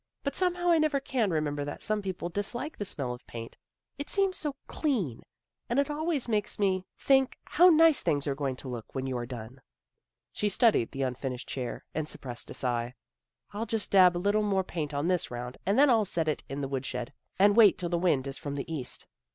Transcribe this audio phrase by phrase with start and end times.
[0.23, 3.55] "But somehow I never can remember that some people dislike the smell of paint.
[3.99, 5.21] It seems so clean,
[5.69, 8.27] and it always makes me think 56 THE GIRLS OF FRIENDLY TERRACE how nice things
[8.27, 9.61] are going to look when you are done."
[10.31, 12.95] She studied the unfinished chair, and suppressed a sigh."
[13.53, 16.43] I'll just dab a little more paint on this round, and then I'll set it
[16.49, 19.05] in the woodshed and wait till the wind is from the east."